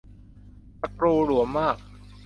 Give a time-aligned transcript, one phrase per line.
[0.81, 1.77] สกรูหลวมมาก